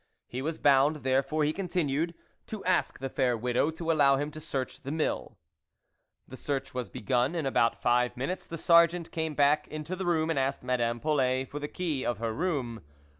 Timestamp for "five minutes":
7.83-8.47